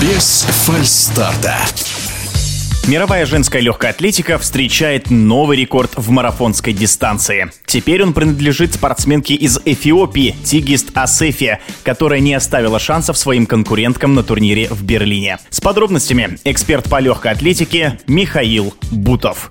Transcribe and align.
Без 0.00 0.42
фальстарта. 0.42 1.56
Мировая 2.86 3.26
женская 3.26 3.60
легкая 3.60 3.90
атлетика 3.90 4.38
встречает 4.38 5.10
новый 5.10 5.56
рекорд 5.56 5.92
в 5.96 6.10
марафонской 6.10 6.72
дистанции. 6.72 7.50
Теперь 7.64 8.02
он 8.02 8.12
принадлежит 8.12 8.74
спортсменке 8.74 9.34
из 9.34 9.58
Эфиопии 9.64 10.36
Тигист 10.44 10.90
Асефия, 10.94 11.60
которая 11.82 12.20
не 12.20 12.34
оставила 12.34 12.78
шансов 12.78 13.18
своим 13.18 13.46
конкуренткам 13.46 14.14
на 14.14 14.22
турнире 14.22 14.68
в 14.68 14.84
Берлине. 14.84 15.38
С 15.50 15.60
подробностями 15.60 16.38
эксперт 16.44 16.88
по 16.88 17.00
легкой 17.00 17.32
атлетике 17.32 17.98
Михаил 18.06 18.74
Бутов 18.92 19.50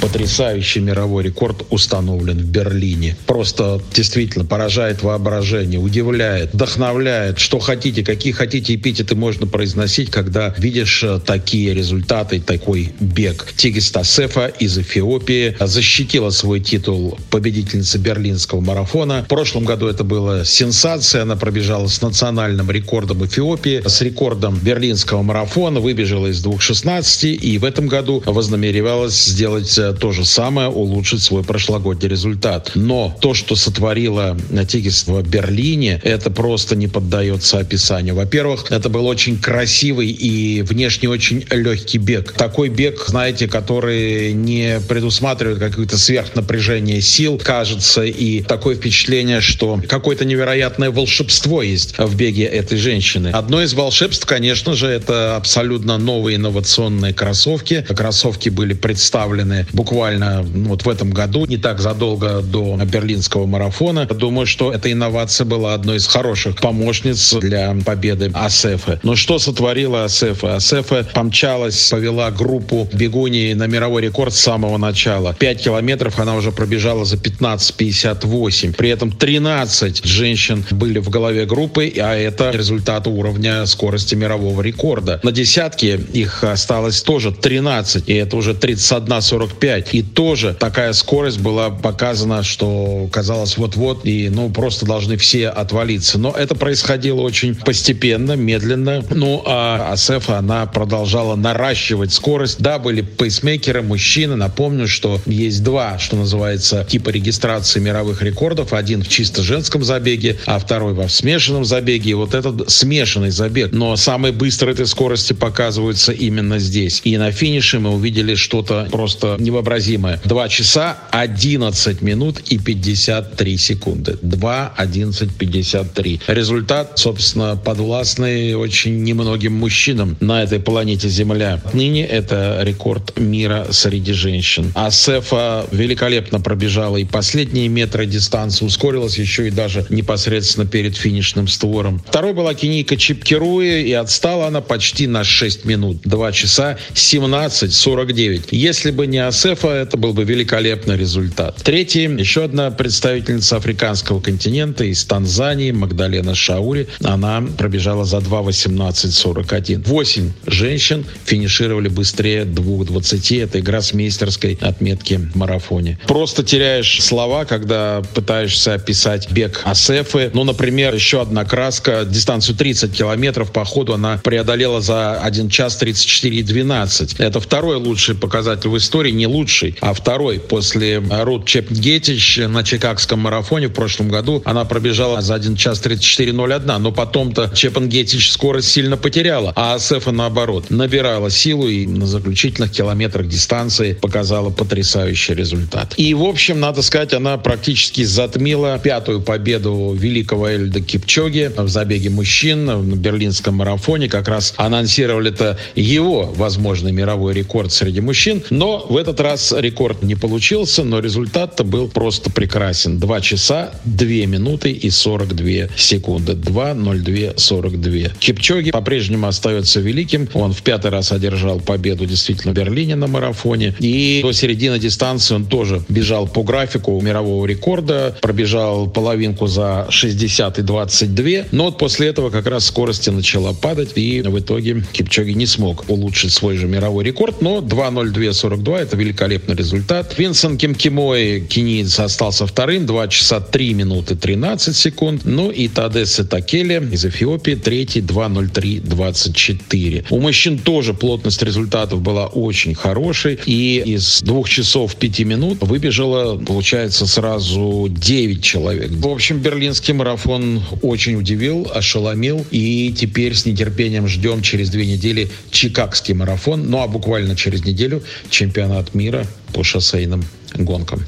потрясающий 0.00 0.80
мировой 0.80 1.24
рекорд 1.24 1.64
установлен 1.70 2.38
в 2.38 2.44
Берлине. 2.44 3.16
Просто 3.26 3.80
действительно 3.94 4.44
поражает 4.44 5.02
воображение, 5.02 5.78
удивляет, 5.78 6.54
вдохновляет. 6.54 7.38
Что 7.38 7.58
хотите, 7.58 8.02
какие 8.04 8.32
хотите 8.32 8.74
эпитеты 8.74 9.14
можно 9.14 9.46
произносить, 9.46 10.10
когда 10.10 10.54
видишь 10.58 11.02
э, 11.02 11.20
такие 11.24 11.74
результаты, 11.74 12.40
такой 12.40 12.92
бег. 13.00 13.52
Тигис 13.56 13.90
Тасефа 13.90 14.46
из 14.46 14.78
Эфиопии 14.78 15.56
защитила 15.60 16.30
свой 16.30 16.60
титул 16.60 17.18
победительницы 17.30 17.98
берлинского 17.98 18.60
марафона. 18.60 19.22
В 19.24 19.28
прошлом 19.28 19.64
году 19.64 19.86
это 19.86 20.04
была 20.04 20.44
сенсация. 20.44 21.22
Она 21.22 21.36
пробежала 21.36 21.86
с 21.86 22.00
национальным 22.00 22.70
рекордом 22.70 23.24
Эфиопии, 23.24 23.82
с 23.86 24.00
рекордом 24.00 24.58
берлинского 24.58 25.22
марафона, 25.22 25.80
выбежала 25.80 26.28
из 26.28 26.44
2.16 26.44 27.32
и 27.32 27.58
в 27.58 27.64
этом 27.64 27.88
году 27.88 28.22
вознамеревалась 28.24 29.24
сделать 29.24 29.76
э, 29.78 29.89
то 29.92 30.12
же 30.12 30.24
самое, 30.24 30.68
улучшить 30.68 31.22
свой 31.22 31.42
прошлогодний 31.42 32.08
результат. 32.08 32.72
Но 32.74 33.16
то, 33.20 33.34
что 33.34 33.56
сотворила 33.56 34.36
Тигис 34.68 35.06
в 35.06 35.22
Берлине, 35.22 36.00
это 36.04 36.30
просто 36.30 36.76
не 36.76 36.88
поддается 36.88 37.58
описанию. 37.58 38.14
Во-первых, 38.14 38.70
это 38.70 38.88
был 38.88 39.06
очень 39.06 39.38
красивый 39.38 40.10
и 40.10 40.62
внешне 40.62 41.08
очень 41.08 41.44
легкий 41.50 41.98
бег. 41.98 42.32
Такой 42.32 42.68
бег, 42.68 43.04
знаете, 43.06 43.48
который 43.48 44.32
не 44.32 44.80
предусматривает 44.88 45.58
какое-то 45.58 45.98
сверхнапряжение 45.98 47.00
сил, 47.00 47.40
кажется, 47.42 48.02
и 48.02 48.42
такое 48.42 48.76
впечатление, 48.76 49.40
что 49.40 49.80
какое-то 49.88 50.24
невероятное 50.24 50.90
волшебство 50.90 51.62
есть 51.62 51.96
в 51.98 52.16
беге 52.16 52.44
этой 52.44 52.78
женщины. 52.78 53.28
Одно 53.28 53.62
из 53.62 53.74
волшебств, 53.74 54.26
конечно 54.26 54.74
же, 54.74 54.86
это 54.86 55.36
абсолютно 55.36 55.98
новые 55.98 56.36
инновационные 56.36 57.14
кроссовки. 57.14 57.84
Кроссовки 57.88 58.48
были 58.48 58.74
представлены 58.74 59.66
буквально 59.80 60.42
ну, 60.42 60.68
вот 60.68 60.84
в 60.84 60.88
этом 60.90 61.10
году, 61.10 61.46
не 61.46 61.56
так 61.56 61.80
задолго 61.80 62.42
до 62.42 62.76
берлинского 62.84 63.46
марафона. 63.46 64.04
Думаю, 64.04 64.44
что 64.46 64.74
эта 64.74 64.92
инновация 64.92 65.46
была 65.46 65.72
одной 65.72 65.96
из 65.96 66.06
хороших 66.06 66.56
помощниц 66.56 67.32
для 67.40 67.74
победы 67.86 68.30
Асефы. 68.34 69.00
Но 69.02 69.16
что 69.16 69.38
сотворила 69.38 70.04
Асефа? 70.04 70.56
Асефа 70.56 71.08
помчалась, 71.14 71.88
повела 71.88 72.30
группу 72.30 72.86
бегуней 72.92 73.54
на 73.54 73.68
мировой 73.68 74.02
рекорд 74.02 74.34
с 74.34 74.40
самого 74.40 74.76
начала. 74.76 75.34
5 75.38 75.64
километров 75.64 76.18
она 76.18 76.34
уже 76.34 76.52
пробежала 76.52 77.06
за 77.06 77.16
15.58. 77.16 78.74
При 78.74 78.90
этом 78.90 79.10
13 79.10 80.04
женщин 80.04 80.62
были 80.72 80.98
в 80.98 81.08
голове 81.08 81.46
группы, 81.46 81.90
а 81.96 82.14
это 82.14 82.50
результат 82.50 83.06
уровня 83.06 83.64
скорости 83.64 84.14
мирового 84.14 84.60
рекорда. 84.60 85.20
На 85.22 85.32
десятке 85.32 85.98
их 86.12 86.44
осталось 86.44 87.00
тоже 87.00 87.32
13, 87.32 88.10
и 88.10 88.12
это 88.12 88.36
уже 88.36 88.52
31.45 88.52 89.69
5. 89.70 89.94
И 89.94 90.02
тоже 90.02 90.56
такая 90.58 90.92
скорость 90.92 91.38
была 91.38 91.70
показана, 91.70 92.42
что 92.42 93.08
казалось 93.12 93.56
вот-вот, 93.56 94.04
и 94.04 94.28
ну 94.28 94.50
просто 94.50 94.84
должны 94.84 95.16
все 95.16 95.48
отвалиться. 95.48 96.18
Но 96.18 96.32
это 96.32 96.56
происходило 96.56 97.20
очень 97.20 97.54
постепенно, 97.54 98.32
медленно. 98.32 99.04
Ну, 99.10 99.44
а 99.46 99.92
Асефа, 99.92 100.38
она 100.38 100.66
продолжала 100.66 101.36
наращивать 101.36 102.12
скорость. 102.12 102.60
Да, 102.60 102.80
были 102.80 103.02
пейсмейкеры, 103.02 103.82
мужчины. 103.82 104.34
Напомню, 104.34 104.88
что 104.88 105.20
есть 105.26 105.62
два, 105.62 106.00
что 106.00 106.16
называется, 106.16 106.84
типа 106.88 107.10
регистрации 107.10 107.78
мировых 107.78 108.22
рекордов. 108.22 108.72
Один 108.72 109.04
в 109.04 109.08
чисто 109.08 109.44
женском 109.44 109.84
забеге, 109.84 110.36
а 110.46 110.58
второй 110.58 110.94
во 110.94 111.08
смешанном 111.08 111.64
забеге. 111.64 112.10
И 112.10 112.14
вот 112.14 112.34
этот 112.34 112.68
смешанный 112.70 113.30
забег. 113.30 113.70
Но 113.70 113.94
самые 113.94 114.32
быстрые 114.32 114.74
этой 114.74 114.86
скорости 114.86 115.32
показываются 115.32 116.10
именно 116.10 116.58
здесь. 116.58 117.02
И 117.04 117.16
на 117.16 117.30
финише 117.30 117.78
мы 117.78 117.90
увидели 117.90 118.34
что-то 118.34 118.88
просто 118.90 119.36
невообразимое 119.38 119.59
невообразимое. 119.60 120.20
2 120.24 120.48
часа 120.48 120.98
11 121.10 122.02
минут 122.02 122.40
и 122.48 122.58
53 122.58 123.56
секунды. 123.56 124.18
2, 124.22 124.74
11, 124.76 125.36
53. 125.36 126.20
Результат, 126.26 126.98
собственно, 126.98 127.56
подвластный 127.56 128.54
очень 128.54 129.02
немногим 129.02 129.52
мужчинам 129.54 130.16
на 130.20 130.42
этой 130.42 130.60
планете 130.60 131.08
Земля. 131.08 131.60
Ныне 131.72 132.04
это 132.04 132.60
рекорд 132.62 133.18
мира 133.18 133.66
среди 133.70 134.12
женщин. 134.12 134.72
А 134.74 134.90
Сефа 134.90 135.66
великолепно 135.70 136.40
пробежала 136.40 136.96
и 136.96 137.04
последние 137.04 137.68
метры 137.68 138.06
дистанции, 138.06 138.64
ускорилась 138.64 139.18
еще 139.18 139.48
и 139.48 139.50
даже 139.50 139.86
непосредственно 139.90 140.66
перед 140.66 140.96
финишным 140.96 141.48
створом. 141.48 142.02
Второй 142.06 142.32
была 142.32 142.54
Кенийка 142.54 142.96
Чипкируи, 142.96 143.82
и 143.82 143.92
отстала 143.92 144.46
она 144.46 144.60
почти 144.60 145.06
на 145.06 145.24
6 145.24 145.64
минут. 145.64 146.00
2 146.04 146.32
часа 146.32 146.78
17, 146.94 147.72
49. 147.72 148.48
Если 148.50 148.90
бы 148.90 149.06
не 149.06 149.18
Асефа, 149.18 149.49
ЮНИСЕФа 149.50 149.68
это 149.68 149.96
был 149.96 150.12
бы 150.12 150.24
великолепный 150.24 150.96
результат. 150.96 151.56
Третий, 151.62 152.04
еще 152.04 152.44
одна 152.44 152.70
представительница 152.70 153.56
африканского 153.56 154.20
континента 154.20 154.84
из 154.84 155.04
Танзании, 155.04 155.72
Магдалена 155.72 156.34
Шаури. 156.34 156.86
Она 157.02 157.42
пробежала 157.58 158.04
за 158.04 158.18
2.18.41. 158.18 159.82
Восемь 159.88 160.30
женщин 160.46 161.04
финишировали 161.24 161.88
быстрее 161.88 162.44
2.20. 162.44 163.42
Это 163.42 163.58
игра 163.58 163.82
с 163.82 163.92
мейстерской 163.92 164.56
отметки 164.60 165.14
в 165.14 165.36
марафоне. 165.36 165.98
Просто 166.06 166.44
теряешь 166.44 167.02
слова, 167.02 167.44
когда 167.44 168.02
пытаешься 168.14 168.74
описать 168.74 169.30
бег 169.32 169.62
Асефы. 169.64 170.30
Ну, 170.32 170.44
например, 170.44 170.94
еще 170.94 171.20
одна 171.22 171.44
краска. 171.44 172.04
Дистанцию 172.04 172.56
30 172.56 172.92
километров 172.92 173.50
по 173.50 173.64
ходу 173.64 173.94
она 173.94 174.20
преодолела 174.22 174.80
за 174.80 175.20
1 175.20 175.48
час 175.48 175.80
34,12. 175.82 177.16
Это 177.18 177.40
второй 177.40 177.76
лучший 177.76 178.14
показатель 178.14 178.68
в 178.68 178.76
истории. 178.76 179.10
Не 179.10 179.26
лучший 179.26 179.39
лучший, 179.40 179.74
а 179.80 179.94
второй 179.94 180.38
после 180.38 180.98
Рут 180.98 181.46
Чепгетич 181.46 182.40
на 182.46 182.62
Чикагском 182.62 183.20
марафоне 183.20 183.68
в 183.68 183.72
прошлом 183.72 184.10
году 184.10 184.42
она 184.44 184.66
пробежала 184.66 185.22
за 185.22 185.34
1 185.34 185.56
час 185.56 185.80
34.01, 185.82 186.76
но 186.76 186.92
потом-то 186.92 187.50
Чепенгетич 187.54 188.30
скорость 188.30 188.68
сильно 188.68 188.98
потеряла, 188.98 189.54
а 189.56 189.74
Асефа 189.76 190.12
наоборот 190.12 190.68
набирала 190.68 191.30
силу 191.30 191.68
и 191.68 191.86
на 191.86 192.06
заключительных 192.06 192.70
километрах 192.70 193.28
дистанции 193.28 193.94
показала 193.94 194.50
потрясающий 194.50 195.32
результат. 195.32 195.94
И 195.96 196.12
в 196.12 196.24
общем, 196.24 196.60
надо 196.60 196.82
сказать, 196.82 197.14
она 197.14 197.38
практически 197.38 198.04
затмила 198.04 198.78
пятую 198.78 199.22
победу 199.22 199.96
великого 199.98 200.48
Эльда 200.48 200.82
Кипчоги 200.82 201.50
в 201.56 201.68
забеге 201.68 202.10
мужчин 202.10 202.66
на 202.66 202.96
берлинском 202.96 203.54
марафоне. 203.54 204.10
Как 204.10 204.28
раз 204.28 204.52
анонсировали 204.58 205.30
это 205.30 205.56
его 205.74 206.24
возможный 206.24 206.92
мировой 206.92 207.32
рекорд 207.32 207.72
среди 207.72 208.02
мужчин, 208.02 208.42
но 208.50 208.84
в 208.90 208.96
этот 208.98 209.20
раз 209.20 209.29
раз 209.30 209.52
рекорд 209.56 210.02
не 210.02 210.16
получился, 210.16 210.82
но 210.82 210.98
результат-то 210.98 211.62
был 211.62 211.88
просто 211.88 212.30
прекрасен. 212.30 212.98
2 212.98 213.20
часа 213.20 213.70
2 213.84 214.06
минуты 214.26 214.72
и 214.72 214.90
42 214.90 215.76
секунды. 215.76 216.32
2.02.42. 216.32 218.18
Кипчоги 218.18 218.70
по-прежнему 218.72 219.28
остается 219.28 219.80
великим. 219.80 220.28
Он 220.34 220.52
в 220.52 220.62
пятый 220.62 220.90
раз 220.90 221.12
одержал 221.12 221.60
победу 221.60 222.06
действительно 222.06 222.52
в 222.52 222.56
Берлине 222.56 222.96
на 222.96 223.06
марафоне. 223.06 223.74
И 223.78 224.20
до 224.22 224.32
середины 224.32 224.78
дистанции 224.78 225.34
он 225.34 225.46
тоже 225.46 225.82
бежал 225.88 226.26
по 226.26 226.42
графику 226.42 227.00
мирового 227.00 227.46
рекорда. 227.46 228.16
Пробежал 228.20 228.88
половинку 228.88 229.46
за 229.46 229.86
60 229.90 230.58
и 230.58 230.62
22. 230.62 231.24
Но 231.52 231.66
вот 231.66 231.78
после 231.78 232.08
этого 232.08 232.30
как 232.30 232.46
раз 232.46 232.66
скорости 232.66 233.10
начала 233.10 233.52
падать. 233.52 233.92
И 233.94 234.22
в 234.22 234.38
итоге 234.38 234.82
Кипчоги 234.92 235.32
не 235.32 235.46
смог 235.46 235.88
улучшить 235.88 236.32
свой 236.32 236.56
же 236.56 236.66
мировой 236.66 237.04
рекорд. 237.04 237.40
Но 237.42 237.58
2.02.42 237.58 238.76
это 238.76 238.96
великолепно 238.96 239.09
великолепный 239.10 239.56
результат. 239.56 240.18
Винсент 240.18 240.60
Кимкимой, 240.60 241.40
кенийец, 241.40 241.98
остался 241.98 242.46
вторым, 242.46 242.86
2 242.86 243.08
часа 243.08 243.40
3 243.40 243.74
минуты 243.74 244.14
13 244.14 244.76
секунд. 244.76 245.22
Ну 245.24 245.50
и 245.50 245.68
Тадесе 245.68 246.24
Такеле 246.24 246.82
из 246.92 247.04
Эфиопии, 247.04 247.54
третий, 247.54 248.00
2.03.24. 248.00 250.06
У 250.10 250.20
мужчин 250.20 250.58
тоже 250.58 250.94
плотность 250.94 251.42
результатов 251.42 252.00
была 252.00 252.26
очень 252.26 252.74
хорошей. 252.74 253.38
И 253.46 253.82
из 253.84 254.20
двух 254.22 254.48
часов 254.48 254.94
5 254.94 255.20
минут 255.20 255.58
выбежало, 255.62 256.38
получается, 256.38 257.06
сразу 257.06 257.88
9 257.90 258.44
человек. 258.44 258.90
В 258.90 259.08
общем, 259.08 259.38
берлинский 259.38 259.94
марафон 259.94 260.62
очень 260.82 261.16
удивил, 261.16 261.68
ошеломил. 261.74 262.46
И 262.50 262.94
теперь 262.96 263.34
с 263.34 263.44
нетерпением 263.44 264.06
ждем 264.06 264.42
через 264.42 264.70
две 264.70 264.86
недели 264.86 265.30
Чикагский 265.50 266.14
марафон. 266.14 266.70
Ну 266.70 266.80
а 266.80 266.86
буквально 266.86 267.34
через 267.34 267.64
неделю 267.64 268.02
чемпионат 268.30 268.94
мира 269.00 269.26
по 269.54 269.64
шоссейным 269.64 270.22
гонкам. 270.54 271.00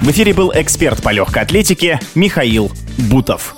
В 0.00 0.10
эфире 0.10 0.32
был 0.32 0.52
эксперт 0.54 1.02
по 1.02 1.10
легкой 1.10 1.42
атлетике 1.42 1.98
Михаил 2.14 2.70
Бутов. 2.96 3.56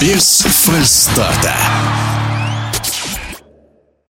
Без 0.00 0.40
фальстарта. 0.42 1.54